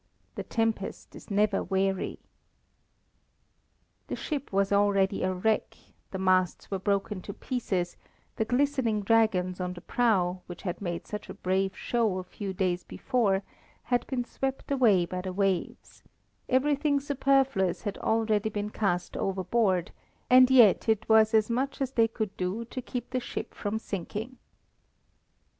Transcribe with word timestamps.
The 0.33 0.41
tempest 0.41 1.15
is 1.15 1.29
never 1.29 1.61
weary. 1.63 2.17
The 4.07 4.15
ship 4.15 4.51
was 4.51 4.71
already 4.71 5.21
a 5.21 5.31
wreck, 5.31 5.77
the 6.09 6.17
masts 6.17 6.71
were 6.71 6.79
broken 6.79 7.21
to 7.21 7.35
pieces, 7.35 7.97
the 8.37 8.43
glistening 8.43 9.01
dragons 9.03 9.61
on 9.61 9.73
the 9.73 9.81
prow, 9.81 10.41
which 10.47 10.63
had 10.63 10.81
made 10.81 11.05
such 11.05 11.29
a 11.29 11.35
brave 11.35 11.77
show 11.77 12.17
a 12.17 12.23
few 12.23 12.51
days 12.51 12.83
before, 12.83 13.43
had 13.83 14.07
been 14.07 14.25
swept 14.25 14.71
away 14.71 15.05
by 15.05 15.21
the 15.21 15.33
waves; 15.33 16.01
everything 16.49 16.99
superfluous 16.99 17.83
had 17.83 17.99
already 17.99 18.49
been 18.49 18.71
cast 18.71 19.15
overboard, 19.15 19.91
and 20.31 20.49
yet 20.49 20.89
it 20.89 21.07
was 21.07 21.31
as 21.35 21.47
much 21.47 21.79
as 21.79 21.91
they 21.91 22.07
could 22.07 22.35
do 22.37 22.65
to 22.65 22.81
keep 22.81 23.11
the 23.11 23.19
ship 23.19 23.53
from 23.53 23.77
sinking. 23.77 24.37